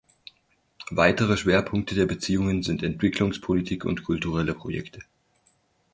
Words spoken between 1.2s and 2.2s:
Schwerpunkte der